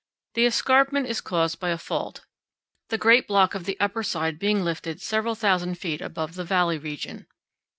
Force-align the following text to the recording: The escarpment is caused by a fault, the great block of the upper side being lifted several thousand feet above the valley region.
The 0.33 0.47
escarpment 0.47 1.05
is 1.05 1.21
caused 1.21 1.59
by 1.59 1.69
a 1.69 1.77
fault, 1.77 2.25
the 2.89 2.97
great 2.97 3.27
block 3.27 3.53
of 3.53 3.65
the 3.65 3.79
upper 3.79 4.01
side 4.01 4.39
being 4.39 4.63
lifted 4.63 4.99
several 4.99 5.35
thousand 5.35 5.75
feet 5.75 6.01
above 6.01 6.33
the 6.33 6.43
valley 6.43 6.79
region. 6.79 7.27